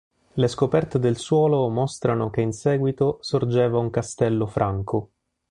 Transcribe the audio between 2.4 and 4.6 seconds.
in seguito sorgeva un castello